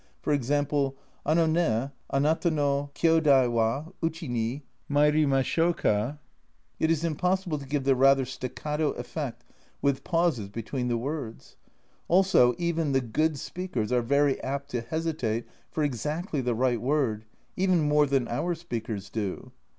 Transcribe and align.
g. 0.25 0.29
78 0.31 0.33
A 0.33 0.33
Journal 0.33 0.65
from 0.65 0.83
Japan 0.83 0.99
"Ano 1.27 1.45
ne 1.45 1.91
anata 2.11 2.51
no 2.51 2.91
kiodai 2.95 3.51
wa 3.51 3.85
uchi 4.03 4.27
ni 4.27 4.63
mairimasho 4.89 5.77
ka." 5.77 6.17
It 6.79 6.89
is 6.89 7.03
impossible 7.03 7.59
to 7.59 7.67
give 7.67 7.83
the 7.83 7.95
rather 7.95 8.25
staccato 8.25 8.93
effect 8.93 9.43
with 9.79 10.03
pauses 10.03 10.49
between 10.49 10.87
the 10.87 10.97
words. 10.97 11.55
Also, 12.07 12.55
even 12.57 12.93
the 12.93 13.01
good 13.01 13.37
speakers 13.37 13.91
are 13.91 14.01
very 14.01 14.41
apt 14.41 14.71
to 14.71 14.81
hesitate 14.81 15.45
for 15.69 15.83
exactly 15.83 16.41
the 16.41 16.55
right 16.55 16.81
word, 16.81 17.25
even 17.55 17.81
more 17.87 18.07
than 18.07 18.27
our 18.27 18.55
speakers 18.55 19.07
do. 19.11 19.51